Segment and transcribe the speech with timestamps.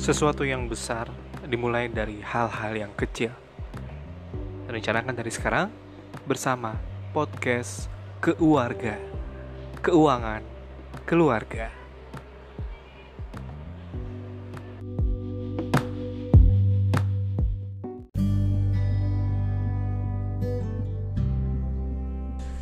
[0.00, 1.12] Sesuatu yang besar
[1.44, 3.36] dimulai dari hal-hal yang kecil.
[4.64, 5.68] Rencanakan dari sekarang
[6.24, 6.80] bersama
[7.12, 7.84] podcast
[8.24, 8.96] Keluarga.
[9.84, 10.40] Keuangan
[11.04, 11.68] keluarga.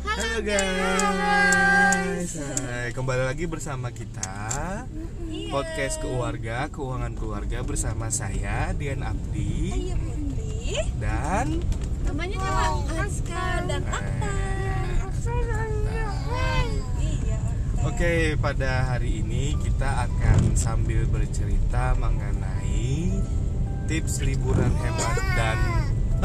[0.03, 1.28] Halo guys,
[2.29, 4.85] Hai, kembali lagi bersama kita
[5.49, 9.73] podcast keluarga, keuangan keluarga bersama saya Dian Abdi.
[10.61, 11.57] Iya dan
[12.05, 13.01] Namanya siapa?
[13.01, 14.35] Aska dan Akta
[17.01, 17.37] Iya.
[17.89, 23.09] Oke pada hari ini kita akan sambil bercerita mengenai
[23.89, 25.57] tips liburan hemat dan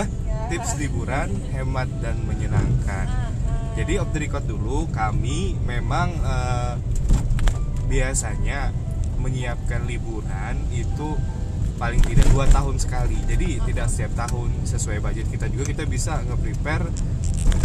[0.05, 0.09] eh,
[0.53, 3.34] tips liburan hemat dan menyenangkan.
[3.75, 6.75] Jadi off the record dulu kami memang eh,
[7.91, 8.71] biasanya
[9.19, 11.19] menyiapkan liburan itu
[11.75, 13.19] paling tidak dua tahun sekali.
[13.27, 16.87] Jadi tidak setiap tahun sesuai budget kita juga kita bisa nge-prepare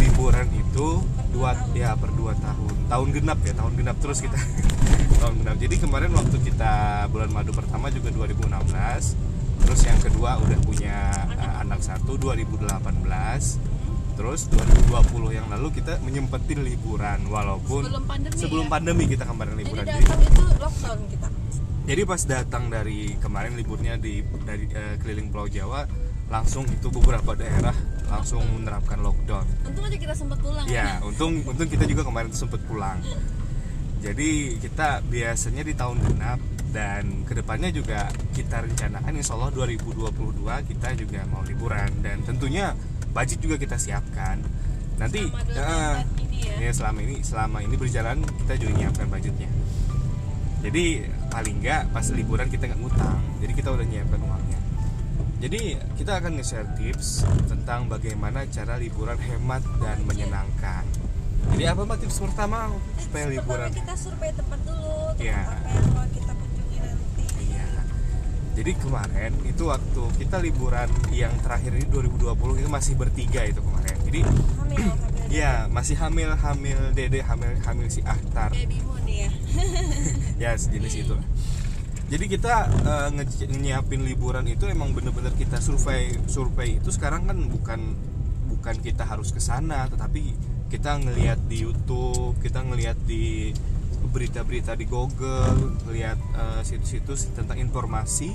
[0.02, 0.98] liburan itu
[1.30, 2.90] dua ya per dua tahun.
[2.90, 4.38] Tahun genap ya, tahun genap terus kita.
[5.22, 5.56] tahun genap.
[5.62, 8.50] Jadi kemarin waktu kita bulan madu pertama juga 2016.
[9.60, 10.96] Terus yang kedua udah punya
[11.38, 13.79] eh, anak satu 2018
[14.20, 18.72] Terus 2020 yang lalu kita menyempetin liburan walaupun Sebelum pandemi sebelum ya?
[18.76, 19.84] pandemi kita kemarin Jadi liburan.
[19.88, 21.28] Jadi, datang itu lockdown kita
[21.90, 25.88] jadi pas datang dari kemarin liburnya di dari eh, keliling Pulau Jawa
[26.30, 27.74] langsung itu beberapa daerah
[28.06, 29.42] langsung menerapkan lockdown.
[29.66, 33.00] Untung aja kita sempat pulang Ya, untung untung kita juga kemarin tuh sempet pulang.
[34.00, 36.40] Jadi kita biasanya di tahun genap
[36.72, 40.40] dan ke depannya juga kita rencanakan insya Allah 2022
[40.72, 42.72] kita juga mau liburan dan tentunya
[43.12, 44.40] budget juga kita siapkan.
[44.96, 46.56] Nanti ini ya?
[46.56, 49.50] ya selama ini selama ini berjalan kita juga nyiapkan budgetnya.
[50.60, 50.84] Jadi
[51.28, 54.60] paling nggak pas liburan kita nggak ngutang jadi kita udah nyiapkan uangnya.
[55.40, 55.60] Jadi
[55.96, 60.84] kita akan nge-share tips tentang bagaimana cara liburan hemat dan menyenangkan
[61.50, 63.68] jadi apa mbak tips pertama supaya liburan?
[63.70, 65.40] kita survei tempat dulu Tempat Iya.
[65.42, 67.24] apa yang mau kita kunjungi nanti.
[67.42, 67.66] Iya.
[68.52, 73.96] Jadi kemarin itu waktu kita liburan yang terakhir ini 2020 itu masih bertiga itu kemarin.
[74.02, 78.50] Jadi Hamil Hamil ya masih hamil hamil dede hamil hamil si Ahtar.
[78.50, 79.30] Baby moon ya.
[80.42, 81.16] Ya sejenis itu.
[82.10, 87.38] Jadi kita eh, nge- nyiapin liburan itu emang bener-bener kita survei survei itu sekarang kan
[87.44, 87.80] bukan
[88.50, 90.34] bukan kita harus ke sana tetapi
[90.70, 93.50] kita ngelihat di YouTube kita ngelihat di
[94.14, 98.30] berita-berita di Google ngelihat eh, situs-situs tentang informasi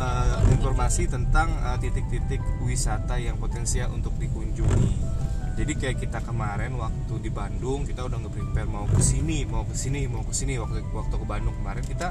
[0.00, 5.12] eh, informasi tentang eh, titik-titik wisata yang potensial untuk dikunjungi.
[5.54, 9.76] Jadi kayak kita kemarin waktu di Bandung kita udah nge-prepare mau ke sini mau ke
[9.78, 10.58] sini mau ke sini.
[10.58, 12.10] Waktu waktu ke Bandung kemarin kita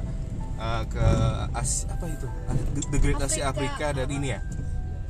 [0.62, 1.06] uh, ke
[1.52, 2.30] As, apa itu?
[2.88, 3.92] The- Great Asia Afrika.
[3.92, 4.40] Afrika dan ini ya.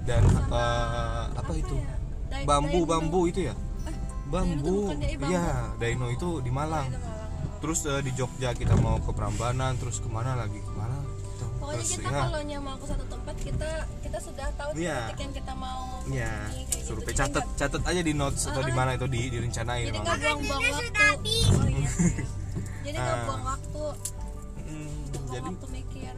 [0.09, 1.77] Dan uh, apa itu?
[2.33, 3.53] Dai- bambu bambu itu ya
[4.33, 5.29] bambu bukannya i bambu.
[5.29, 5.45] iya
[5.75, 7.59] Daino itu di Malang Itu Malang.
[7.59, 11.45] terus uh, di Jogja kita mau ke Prambanan terus ke mana lagi ke mana gitu.
[11.55, 13.69] Pokoknya terus kita ya kalau nya mau ke satu tempat kita
[14.01, 14.97] kita sudah tahu Iya.
[15.05, 16.83] titik yang kita mau ya kunjungi, kayak gitu.
[16.83, 20.17] survei Jadi catat catat aja di notes atau di mana itu di direncanain jadi nggak
[20.19, 21.89] buang-buang waktu oh iya
[22.85, 23.23] jadi nggak Ah.
[23.23, 23.83] buang waktu
[24.63, 26.13] Mm, buang jadi waktu mikir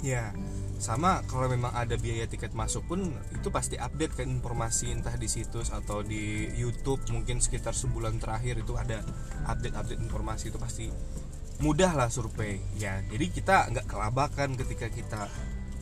[0.00, 0.32] Ya,
[0.80, 5.28] sama kalau memang ada biaya tiket masuk pun itu pasti update kan informasi entah di
[5.28, 9.04] situs atau di YouTube mungkin sekitar sebulan terakhir itu ada
[9.44, 10.88] update-update informasi itu pasti
[11.60, 13.04] mudah lah survei ya.
[13.12, 15.28] Jadi kita nggak kelabakan ketika kita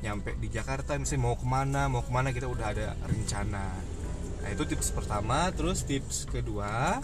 [0.03, 3.71] nyampe di Jakarta misalnya mau ke mana mau ke mana kita udah ada rencana.
[4.43, 6.99] Nah itu tips pertama, terus tips kedua.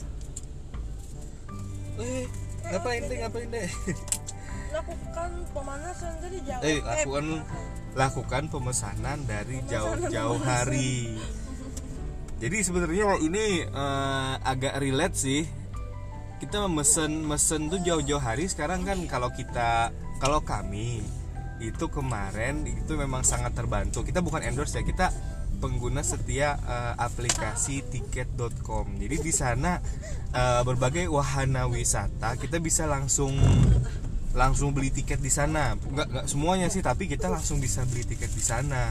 [1.95, 2.27] Eh,
[2.75, 3.71] ngapain deh ngapain deh?
[4.75, 6.63] lakukan pemanasan dari jauh.
[6.67, 7.27] Eh lakukan
[7.95, 11.15] lakukan pemesanan dari jauh-jauh hari.
[12.43, 15.43] Jadi sebenarnya ini eh, agak relate sih.
[16.43, 18.51] Kita mesen mesen tuh jauh-jauh hari.
[18.51, 21.01] Sekarang kan kalau kita kalau kami
[21.63, 24.03] itu kemarin itu memang sangat terbantu.
[24.03, 25.15] Kita bukan endorse ya kita
[25.63, 29.79] pengguna setia eh, aplikasi tiket.com jadi di sana
[30.35, 33.39] eh, berbagai wahana wisata kita bisa langsung
[34.35, 35.79] langsung beli tiket di sana.
[35.79, 38.91] Nggak nggak semuanya sih tapi kita langsung bisa beli tiket di sana.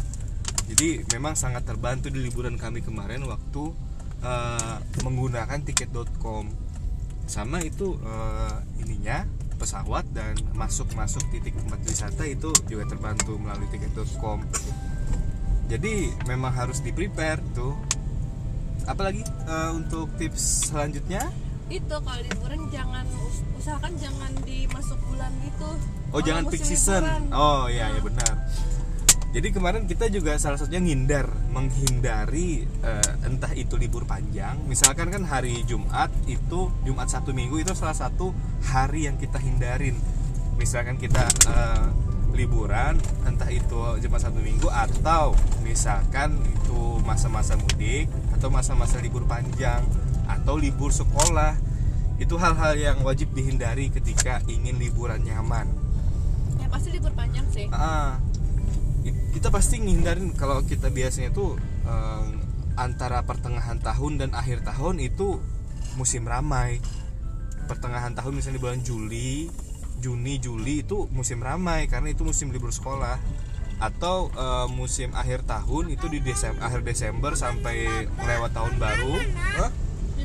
[0.63, 3.63] Jadi memang sangat terbantu di liburan kami kemarin waktu
[4.23, 6.47] eh, menggunakan tiket.com
[7.27, 9.27] sama itu eh, ininya
[9.59, 14.43] pesawat dan masuk masuk titik tempat wisata itu juga terbantu melalui tiket.com
[15.71, 17.75] jadi memang harus di prepare tuh.
[18.83, 21.31] Apalagi eh, untuk tips selanjutnya
[21.69, 25.69] itu kalau liburan jangan us- usahakan jangan di masa masuk bulan gitu
[26.13, 27.01] Oh, jangan peak season.
[27.01, 27.23] liburan.
[27.33, 28.33] Oh iya ya benar.
[29.33, 34.61] Jadi kemarin kita juga salah satunya ngindar, menghindari eh, entah itu libur panjang.
[34.69, 38.29] Misalkan kan hari Jumat itu Jumat satu minggu itu salah satu
[38.61, 39.97] hari yang kita hindarin.
[40.53, 41.85] Misalkan kita eh,
[42.37, 45.33] liburan, entah itu Jumat satu minggu atau
[45.65, 48.05] misalkan itu masa-masa mudik
[48.37, 49.81] atau masa-masa libur panjang
[50.25, 51.55] atau libur sekolah.
[52.15, 55.65] Itu hal-hal yang wajib dihindari ketika ingin liburan nyaman.
[56.55, 57.65] ya pasti libur panjang sih
[59.03, 62.25] i- kita pasti ngindarin kalau kita biasanya tuh eh,
[62.73, 65.41] antara pertengahan tahun dan akhir tahun itu
[65.93, 66.77] musim ramai.
[67.63, 69.47] Pertengahan tahun misalnya di bulan Juli,
[69.97, 73.17] Juni, Juli itu musim ramai karena itu musim libur sekolah.
[73.81, 79.13] Atau eh, musim akhir tahun itu di Desember, akhir Desember sampai lewat tahun baru.
[79.59, 79.71] Hah?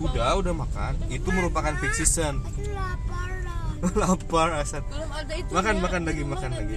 [0.00, 0.92] Udah, udah makan.
[1.08, 2.40] Itu merupakan peak season.
[2.74, 3.62] Lapar lah.
[3.94, 4.82] Lapar asal.
[4.84, 6.74] belum ada itu Makan, makan lagi, makan lagi.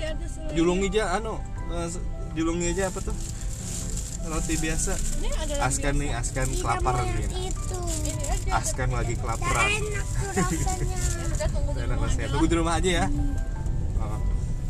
[0.52, 1.88] julungi aja anu eh,
[2.32, 3.16] julungi aja apa tuh?
[4.22, 4.94] Roti biasa.
[5.60, 7.28] Askan nih askan kelaparan aja
[8.52, 9.66] askan lagi kelaparan.
[9.72, 10.06] Enak
[10.38, 10.98] rasanya.
[11.42, 12.26] ya tunggu di rumah aja.
[12.30, 13.06] Tunggu di rumah aja ya.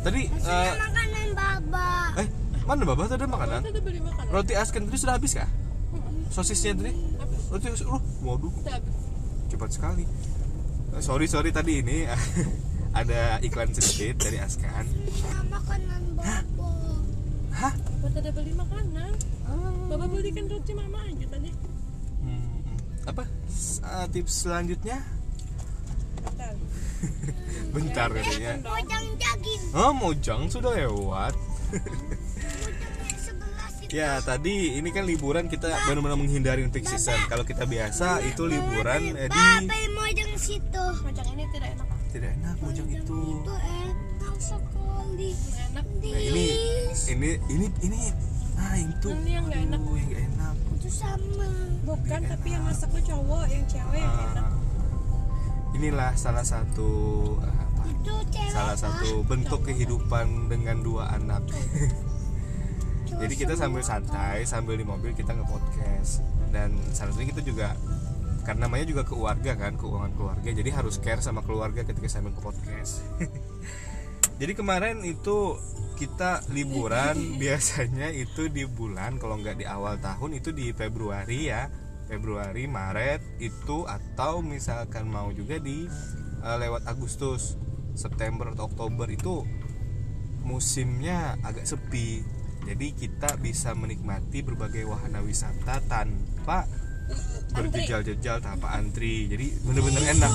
[0.02, 1.88] Tadi eh, Maksudnya makanan baba.
[2.18, 2.28] eh
[2.62, 4.30] mana udah beli makanan.
[4.30, 5.50] Roti askan tadi sudah habis kah
[6.32, 6.92] sosisnya tadi
[7.52, 8.52] roti uh waduh.
[9.52, 10.04] Cepat sekali.
[10.96, 12.08] Eh, sorry sorry tadi ini
[13.00, 14.88] ada iklan sedikit dari askan.
[15.52, 16.72] Makanan baba.
[17.52, 17.74] hah?
[18.00, 19.12] Buat ada beli makanan?
[19.92, 21.52] Bapak belikan roti mama aja tadi.
[22.24, 22.64] Hmm,
[23.04, 23.28] apa?
[23.52, 25.04] S- eh, tips selanjutnya?
[26.24, 26.54] Bentar.
[27.76, 28.52] bentar katanya.
[28.64, 29.62] Mojang jaging.
[29.76, 31.36] Oh, Mojang sudah lewat.
[33.92, 37.28] Ya, tadi ini kan liburan kita benar-benar menghindari peak season.
[37.28, 39.36] Kalau kita biasa itu liburan eh, di
[39.68, 40.84] Baba mojang situ.
[41.04, 43.20] Macam ini tidak enak tidak enak Mojang itu.
[43.20, 45.30] Itu enak sekali.
[45.36, 46.46] enak Nah, ini
[47.08, 48.00] ini ini ini
[48.60, 49.80] ah itu Ini yang nggak enak.
[49.80, 50.54] Yang nggak enak.
[50.76, 51.48] Itu sama.
[51.84, 56.90] Bukan tapi yang masak tuh cowok Yang cewek yang enak Ah, inilah salah satu
[57.44, 57.82] apa?
[57.92, 58.52] Itu cewek.
[58.56, 61.44] Salah satu bentuk kehidupan dengan dua anak.
[63.20, 67.76] Jadi kita sambil santai, sambil di mobil kita nge-podcast dan salah satunya kita juga
[68.42, 70.48] karena namanya juga keluarga kan, keuangan keluarga.
[70.50, 73.06] Jadi harus care sama keluarga ketika sambil ke-podcast.
[74.40, 75.56] jadi kemarin itu
[75.94, 81.70] kita liburan biasanya itu di bulan kalau nggak di awal tahun itu di Februari ya.
[82.10, 85.86] Februari, Maret itu atau misalkan mau juga di
[86.42, 87.56] eh, lewat Agustus,
[87.94, 89.46] September atau Oktober itu
[90.42, 92.26] musimnya agak sepi
[92.62, 96.66] jadi kita bisa menikmati berbagai wahana wisata tanpa
[97.52, 99.26] berjejal-jejal tanpa antri.
[99.26, 100.32] Jadi bener-bener enak.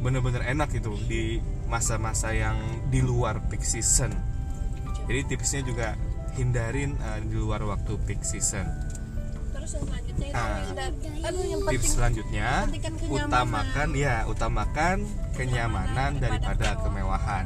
[0.00, 1.38] Bener-bener enak itu di
[1.68, 2.56] masa-masa yang
[2.88, 4.14] di luar peak season.
[5.06, 5.88] Jadi tipsnya juga
[6.34, 8.66] hindarin eh, di luar waktu peak season.
[9.54, 10.62] Terus yang selanjutnya itu Ah.
[10.62, 12.50] yang Aduh yang tips selanjutnya
[13.10, 14.96] utamakan ya utamakan
[15.34, 17.44] kenyamanan daripada kemewahan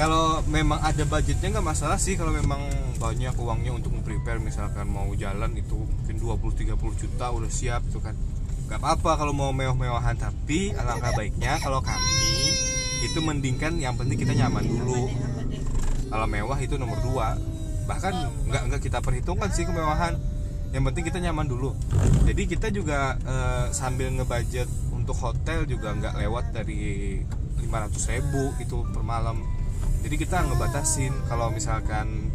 [0.00, 2.56] kalau memang ada budgetnya nggak masalah sih kalau memang
[2.96, 8.16] banyak uangnya untuk prepare misalkan mau jalan itu mungkin 20-30 juta udah siap tuh kan.
[8.64, 12.32] Nggak apa-apa kalau mau mewah-mewahan tapi alangkah baiknya kalau kami
[13.04, 15.04] itu mendingkan yang penting kita nyaman dulu.
[16.08, 17.36] Kalau mewah itu nomor dua.
[17.84, 18.14] Bahkan
[18.48, 20.16] nggak nggak kita perhitungkan sih kemewahan.
[20.72, 21.76] Yang penting kita nyaman dulu.
[22.24, 27.20] Jadi kita juga eh, sambil ngebudget untuk hotel juga nggak lewat dari
[27.60, 29.59] 500 ribu itu per malam
[30.00, 32.32] jadi kita ngebatasin kalau misalkan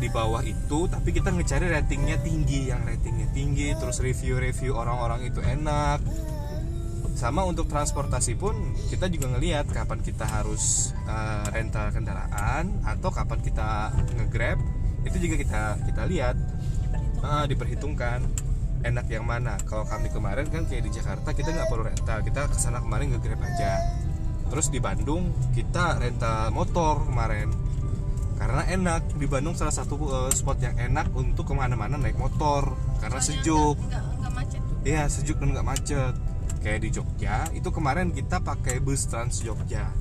[0.00, 5.44] di bawah itu tapi kita ngecari ratingnya tinggi yang ratingnya tinggi terus review-review orang-orang itu
[5.44, 6.00] enak.
[7.12, 8.56] Sama untuk transportasi pun
[8.88, 14.56] kita juga ngelihat kapan kita harus eh, rental kendaraan atau kapan kita nge-grab
[15.04, 16.36] itu juga kita kita lihat
[17.20, 18.24] Ah, diperhitungkan.
[18.80, 19.60] Enak yang mana?
[19.68, 23.12] Kalau kami kemarin kan kayak di Jakarta kita nggak perlu rental kita ke sana kemarin
[23.12, 23.76] nge-grab aja
[24.50, 27.70] terus di Bandung kita rental motor kemarin
[28.40, 32.72] karena enak di Bandung salah satu eh, spot yang enak untuk ke mana-mana naik motor
[32.98, 33.76] karena sejuk
[34.32, 34.78] macet tuh.
[34.88, 36.14] Iya sejuk dan nggak macet.
[36.60, 39.92] Kayak di Jogja itu kemarin kita pakai bus Trans Jogja.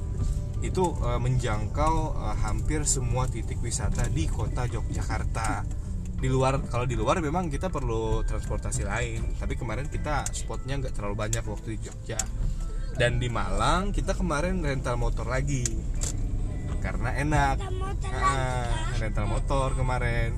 [0.63, 5.67] Itu eh, menjangkau eh, hampir semua titik wisata di kota Yogyakarta.
[6.19, 9.35] Di luar kalau di luar memang kita perlu transportasi lain.
[9.35, 12.19] Tapi kemarin kita spotnya nggak terlalu banyak waktu di Jogja.
[12.99, 15.63] Dan di Malang kita kemarin rental motor lagi.
[16.83, 17.55] Karena enak.
[17.55, 20.35] Kita mau Ah, rental motor kemarin.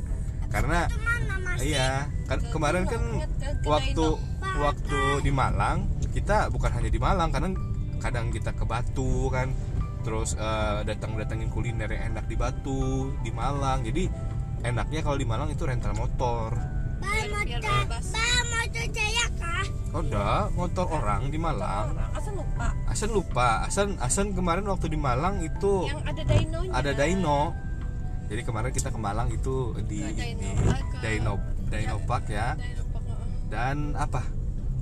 [0.53, 1.57] Karena mana mas?
[1.57, 4.05] Iya, kan kemarin kan Ke- ke waktu
[4.61, 7.53] waktu di Malang kita bukan hanya di Malang, kadang
[7.97, 9.49] kadang kita ke Batu kan,
[10.05, 13.81] terus eh, datang-datangin kuliner yang enak di Batu di Malang.
[13.81, 14.05] Jadi
[14.61, 16.53] enaknya kalau di Malang itu rental motor.
[17.01, 19.20] Biar motor, motor saya?
[19.91, 21.91] Oh enggak motor orang di Malang.
[21.91, 22.11] orang.
[22.15, 22.67] Asal lupa.
[22.87, 23.47] Asan lupa.
[23.63, 27.41] Asan Asan kemarin waktu di Malang itu yang ada dinonya ada Dino
[28.31, 31.33] jadi kemarin kita ke Malang itu di Ke ini Dino, ke- Dino
[31.67, 32.55] Dino Park ya.
[32.55, 33.03] Dino Park,
[33.51, 34.23] dan apa?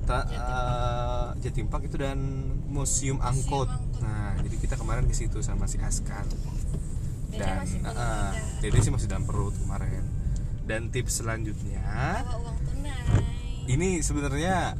[0.05, 2.17] Tra- eh, Jatim Park itu dan
[2.65, 3.65] Museum Angkot.
[3.65, 4.01] Angkot.
[4.05, 5.77] Nah, jadi kita kemarin ke situ sama si.
[5.77, 6.05] Dede
[7.37, 7.81] Dan masih.
[8.61, 10.05] Dede sih masih dalam perut kemarin.
[10.69, 11.81] Dan tips selanjutnya,
[12.21, 13.25] bawa uang tunai.
[13.65, 14.77] ini sebenarnya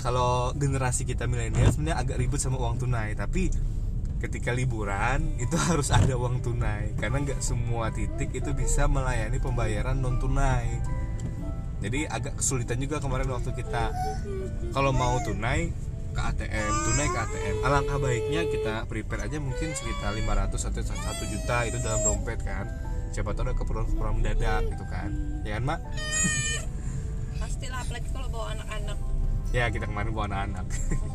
[0.00, 3.52] kalau generasi kita milenial sebenarnya agak ribet sama uang tunai, tapi
[4.20, 10.00] ketika liburan itu harus ada uang tunai karena nggak semua titik itu bisa melayani pembayaran
[10.00, 10.80] non tunai.
[11.80, 13.88] Jadi agak kesulitan juga kemarin waktu kita
[14.76, 15.72] kalau mau tunai
[16.12, 17.56] ke ATM, tunai ke ATM.
[17.64, 22.68] Alangkah baiknya kita prepare aja mungkin sekitar 500 atau 1 juta itu dalam dompet kan.
[23.16, 25.08] Siapa tahu ada keperluan-keperluan mendadak gitu kan.
[25.42, 25.80] Ya kan, Mak?
[27.40, 28.98] pastilah apalagi kalau bawa anak-anak
[29.50, 30.66] Ya, kita kemarin bawa anak-anak.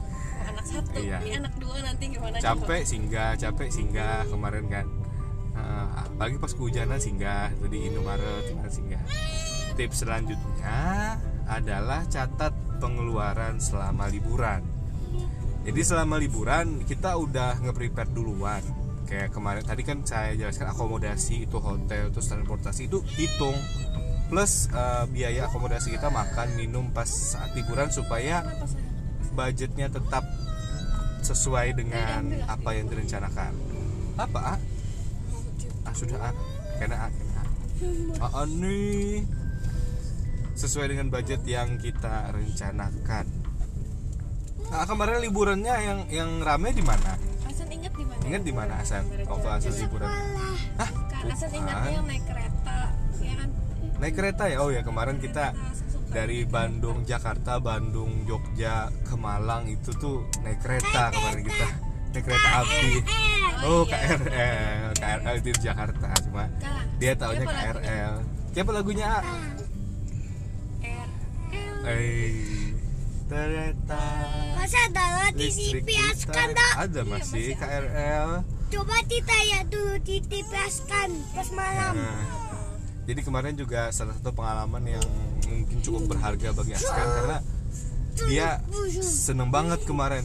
[0.51, 1.17] anak satu Iya.
[1.25, 4.85] ini anak dua nanti gimana capek singgah, capek singgah kemarin kan.
[5.55, 9.03] Nah, apalagi pas kehujanan singgah, itu di Indomaret kemarin singgah.
[9.75, 10.79] Tips selanjutnya
[11.47, 14.61] adalah catat pengeluaran selama liburan.
[15.65, 18.61] Jadi selama liburan kita udah nge-prepare duluan.
[19.05, 23.53] Kayak kemarin tadi kan saya jelaskan akomodasi itu hotel terus transportasi itu hitung
[24.27, 28.41] plus eh, biaya akomodasi kita makan minum pas saat liburan supaya
[29.35, 30.23] budgetnya tetap
[31.25, 33.51] sesuai dengan apa yang direncanakan.
[34.15, 34.39] Apa?
[34.39, 34.55] A?
[35.85, 36.31] Ah sudah A.
[36.77, 37.41] Karena A, karena
[38.21, 38.27] A.
[38.29, 39.25] A nih
[40.55, 43.25] sesuai dengan budget yang kita rencanakan.
[44.65, 47.19] Nah, kemarin liburannya yang yang rame di mana?
[47.45, 49.03] Asan ingat di mana Ingat di mana Asan?
[49.27, 50.09] Waktu Asan liburan?
[50.79, 50.89] Hah?
[51.11, 52.44] kan Asan ingatnya yang naik kereta
[53.99, 54.61] Naik kereta ya?
[54.61, 55.55] Oh ya kemarin kita
[56.11, 61.67] dari Bandung Jakarta Bandung Jogja ke Malang itu tuh naik kereta kemarin kita.
[62.15, 62.91] Naik kereta api.
[63.65, 66.09] Oh KRL KRL di Jakarta.
[66.27, 66.45] Cuma
[66.99, 67.71] dia lagunya?
[67.75, 68.13] KRL
[68.55, 69.19] siapa lagunya
[71.83, 72.71] Eh
[73.27, 74.05] kereta
[74.55, 75.35] Masa ada
[75.83, 76.73] kita Askan dah?
[76.87, 80.23] ada masih KRL Coba ditanya dulu di
[80.55, 81.99] Askan pas malam.
[81.99, 82.44] Nah,
[83.05, 85.05] jadi kemarin juga salah satu pengalaman yang
[85.45, 87.37] mungkin cukup berharga bagi Askan karena
[88.23, 88.63] dia
[89.03, 90.23] seneng banget kemarin.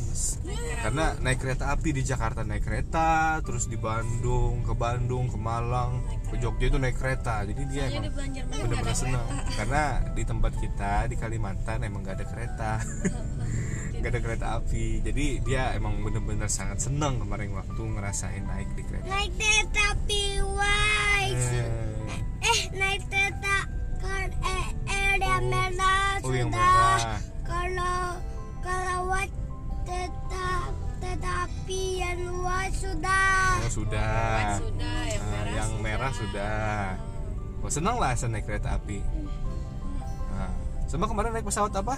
[0.80, 5.98] Karena naik kereta api di Jakarta naik kereta terus di Bandung ke Bandung ke Malang
[6.30, 7.42] ke Jogja itu naik kereta.
[7.42, 8.14] Jadi dia emang
[8.46, 9.26] bener-bener seneng.
[9.58, 12.72] karena di tempat kita di Kalimantan emang gak ada kereta.
[14.00, 15.04] Gak ada kereta api.
[15.04, 19.12] Jadi dia emang bener-bener sangat seneng kemarin waktu ngerasain naik di kereta.
[19.12, 21.79] Naik kereta api wise.
[22.70, 23.56] Naik kereta
[23.98, 26.56] kan eh, eh yang merah oh yang sudah.
[26.56, 28.00] merah Kalau
[28.60, 29.30] kalau wat
[29.82, 30.48] kereta
[30.96, 33.58] kereta api yang luar sudah.
[33.58, 35.82] oh sudah sudah yang Nah, merah yang sudah.
[35.82, 36.58] merah sudah
[37.60, 38.98] oh, seneng lah Hasan naik kereta api
[40.30, 40.50] nah,
[40.86, 41.96] sama kemarin naik pesawat apa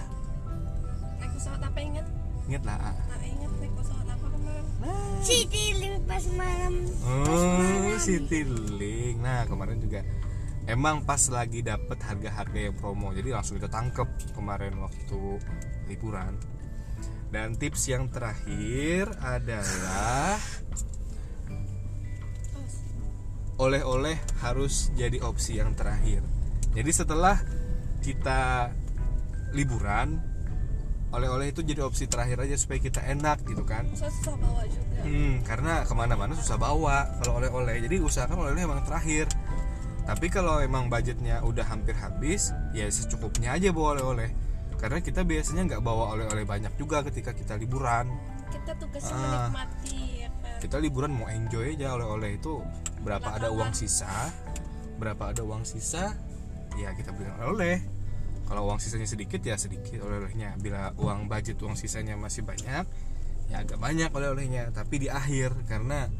[1.16, 2.06] naik pesawat apa ingat
[2.44, 2.94] inget lah ah.
[3.06, 4.64] nah ingat naik pesawat apa kemarin
[5.22, 6.74] Citiling pas malam.
[7.06, 10.02] oh Citylink nah kemarin juga
[10.66, 15.42] emang pas lagi dapet harga-harga yang promo jadi langsung kita tangkep kemarin waktu
[15.90, 16.38] liburan
[17.32, 20.36] dan tips yang terakhir adalah
[23.58, 26.22] oleh-oleh harus jadi opsi yang terakhir
[26.72, 27.40] jadi setelah
[28.02, 28.70] kita
[29.54, 30.18] liburan
[31.12, 34.92] oleh-oleh itu jadi opsi terakhir aja supaya kita enak gitu kan susah susah bawa juga
[35.02, 37.82] Hmm, karena ke mana-mana susah bawa kalau oleh-oleh.
[37.82, 39.26] Jadi usahakan oleh-oleh emang terakhir.
[40.02, 44.30] Tapi kalau emang budgetnya udah hampir habis, ya secukupnya aja bawa oleh-oleh.
[44.74, 48.10] Karena kita biasanya nggak bawa oleh-oleh banyak juga ketika kita liburan.
[48.52, 49.48] kita tugasnya Ah.
[49.48, 52.60] menikmati ya kan Kita liburan mau enjoy aja oleh-oleh itu
[53.00, 54.28] berapa ada uang sisa,
[55.00, 56.12] berapa ada uang sisa,
[56.76, 57.80] ya kita beli oleh-oleh.
[58.44, 60.60] Kalau uang sisanya sedikit ya sedikit oleh-olehnya.
[60.60, 62.84] Bila uang budget uang sisanya masih banyak,
[63.48, 64.68] ya agak banyak oleh-olehnya.
[64.68, 66.12] Tapi di akhir karena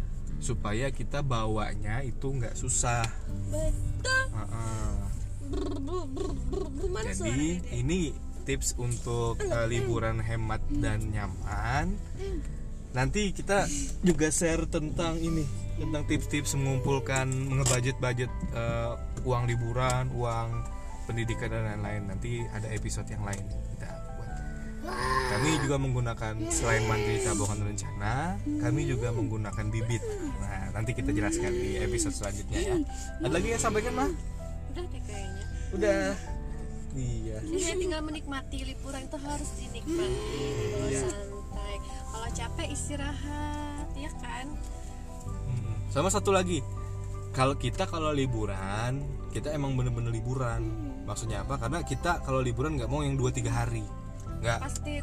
[0.43, 3.07] supaya kita bawanya itu nggak susah.
[3.49, 5.13] betul
[5.53, 11.95] brr, brr, brr, Jadi ini tips untuk eh, liburan hemat dan nyaman.
[12.93, 13.65] Nanti kita
[14.05, 15.47] juga share tentang ini,
[15.81, 20.49] tentang tips-tips mengumpulkan ngebudget-budget eh, uang liburan, uang
[21.07, 22.03] pendidikan dan lain-lain.
[22.17, 24.02] Nanti ada episode yang lain kita.
[25.43, 29.99] Kami juga menggunakan selain mandiri tabungan rencana, kami juga menggunakan bibit.
[30.39, 32.77] Nah, nanti kita jelaskan di episode selanjutnya ya.
[33.19, 34.11] Ada lagi yang sampaikan mah?
[34.71, 35.45] Udah deh kayaknya.
[35.75, 36.05] Udah.
[36.95, 37.37] Iya.
[37.43, 41.03] Jadi tinggal menikmati liburan itu harus dinikmati, dibawa Iya.
[41.11, 41.75] santai.
[41.91, 44.47] Kalau capek istirahat, ya kan?
[45.27, 45.75] Mm-mm.
[45.91, 46.63] Sama satu lagi,
[47.35, 49.03] kalau kita kalau liburan,
[49.35, 50.63] kita emang bener-bener liburan.
[51.03, 51.59] Maksudnya apa?
[51.59, 53.83] Karena kita kalau liburan nggak mau yang 2-3 hari,
[54.39, 55.03] nggak Pasti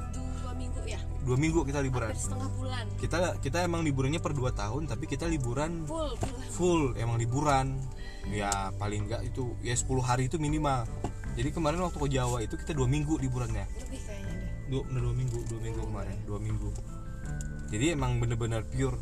[1.29, 2.09] dua minggu dua kita liburan.
[2.09, 2.85] hampir setengah bulan.
[2.97, 6.17] Kita kita emang liburannya per 2 tahun, tapi kita liburan Full
[6.49, 6.83] full.
[6.97, 7.77] emang liburan.
[8.33, 10.89] Ya paling enggak itu ya 10 hari itu minimal.
[11.37, 13.69] Jadi kemarin waktu ke Jawa itu kita dua minggu liburannya.
[13.69, 14.51] Lebih kayaknya deh.
[14.73, 16.69] dua, dua minggu dua minggu kemarin dua minggu.
[17.69, 18.97] Jadi emang bener-bener pure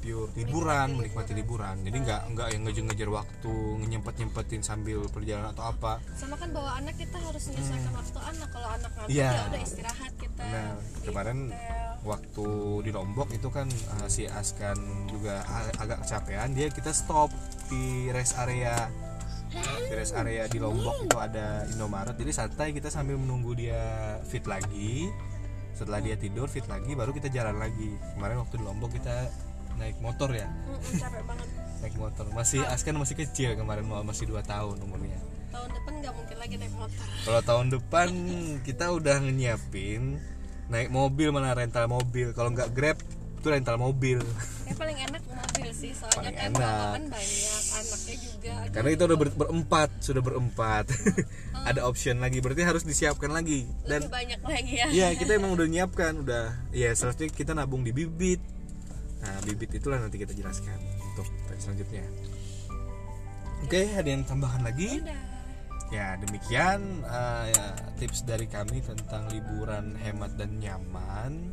[0.00, 3.54] pure liburan menikmati liburan jadi nggak nggak yang ngejar-ngejar waktu
[3.84, 8.48] nyempet nyempetin sambil perjalanan atau apa Sama kan bawa anak kita harus menyesuaikan waktu anak.
[8.50, 9.30] Kalau anak ngantuk Iya.
[9.30, 10.42] ya udah istirahat kita.
[10.42, 10.70] Nah,
[11.04, 11.92] kemarin hotel.
[12.00, 12.46] waktu
[12.80, 15.44] di Lombok itu kan uh, si Askan juga
[15.76, 17.28] agak kecapean dia kita stop
[17.68, 18.88] di rest area
[19.84, 23.80] di rest area di Lombok itu ada Indomaret jadi santai kita sambil menunggu dia
[24.24, 25.10] fit lagi
[25.74, 29.26] setelah dia tidur fit lagi baru kita jalan lagi kemarin waktu di Lombok kita
[29.80, 30.46] naik motor ya?
[30.94, 31.48] Capek banget.
[31.80, 32.24] naik motor.
[32.30, 35.16] Masih Askan masih kecil kemarin mau masih 2 tahun umurnya.
[35.50, 37.06] Tahun depan nggak mungkin lagi naik motor.
[37.20, 38.08] kalau tahun depan
[38.62, 40.20] kita udah nyiapin
[40.68, 42.30] naik mobil mana rental mobil.
[42.30, 43.00] Kalau nggak grab
[43.34, 44.20] itu rental mobil.
[44.62, 46.84] Kayak paling enak mobil sih, soalnya Paling kan enak.
[47.08, 48.52] banyak, anaknya juga.
[48.70, 50.84] karena itu udah ber- berempat sudah berempat.
[51.60, 53.64] Ada option lagi berarti harus disiapkan lagi.
[53.82, 54.86] Dan lebih banyak lagi ya.
[54.92, 58.44] ya kita emang udah nyiapkan udah ya selanjutnya kita nabung di bibit
[59.20, 60.80] nah bibit itulah nanti kita jelaskan
[61.12, 61.28] untuk
[61.60, 62.04] selanjutnya.
[63.60, 65.04] Oke ada yang tambahan lagi?
[65.04, 65.30] Udah.
[65.90, 67.66] Ya demikian eh, ya,
[67.98, 71.50] tips dari kami tentang liburan hemat dan nyaman.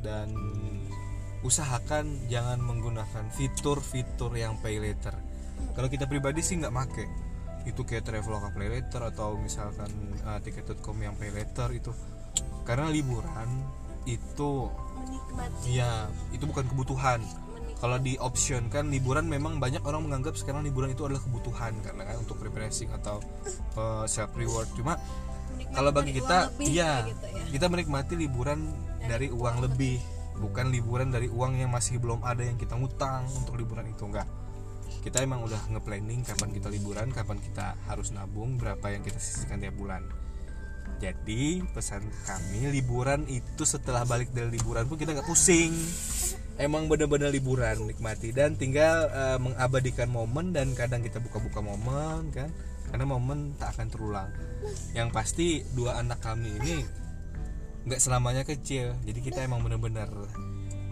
[0.00, 0.32] Dan
[1.40, 5.16] usahakan jangan menggunakan fitur-fitur yang pay later.
[5.72, 7.04] Kalau kita pribadi sih nggak make.
[7.64, 9.90] Itu kayak Traveloka pay later atau misalkan
[10.22, 11.92] eh, tiket.com yang pay later itu.
[12.68, 13.64] Karena liburan
[14.04, 14.68] itu
[15.00, 15.80] Menikmati.
[15.80, 17.20] ya itu bukan kebutuhan.
[17.80, 22.12] Kalau di option kan liburan memang banyak orang menganggap sekarang liburan itu adalah kebutuhan karena
[22.12, 23.24] kan untuk refreshing atau
[23.80, 25.00] uh, self reward cuma
[25.72, 27.44] kalau bagi dari kita uang lebih, iya gitu ya.
[27.56, 28.60] kita menikmati liburan
[29.00, 29.96] dari uang lebih
[30.40, 34.28] bukan liburan dari uang yang masih belum ada yang kita ngutang untuk liburan itu enggak.
[35.00, 39.56] Kita emang udah nge-planning kapan kita liburan kapan kita harus nabung berapa yang kita sisihkan
[39.56, 40.04] tiap bulan
[40.98, 45.70] jadi pesan kami liburan itu setelah balik dari liburan pun kita nggak pusing.
[46.60, 48.34] Emang bener-bener liburan nikmati.
[48.34, 52.52] Dan tinggal eh, mengabadikan momen dan kadang kita buka-buka momen kan?
[52.90, 54.30] Karena momen tak akan terulang.
[54.92, 56.84] Yang pasti dua anak kami ini
[57.88, 58.92] nggak selamanya kecil.
[59.06, 60.10] Jadi kita emang bener-bener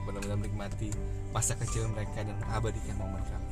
[0.08, 0.88] bener-bener menikmati
[1.36, 3.48] masa kecil mereka dan mengabadikan momen kami.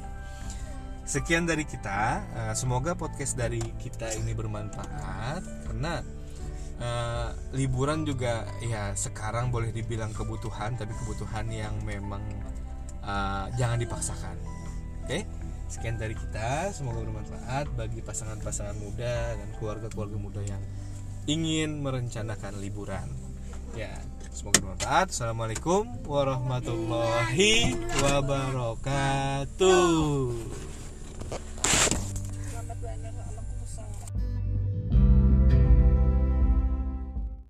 [1.06, 2.24] Sekian dari kita.
[2.32, 5.68] Eh, semoga podcast dari kita ini bermanfaat.
[5.68, 6.00] Karena
[6.80, 12.22] eh, liburan juga ya sekarang boleh dibilang kebutuhan tapi kebutuhan yang memang
[13.04, 14.36] eh, jangan dipaksakan.
[15.06, 15.26] Oke?
[15.66, 16.70] Sekian dari kita.
[16.70, 20.62] Semoga bermanfaat bagi pasangan-pasangan muda dan keluarga-keluarga muda yang
[21.26, 23.10] ingin merencanakan liburan.
[23.74, 23.98] Ya
[24.30, 25.10] semoga bermanfaat.
[25.10, 29.66] Assalamualaikum warahmatullahi wabarakatuh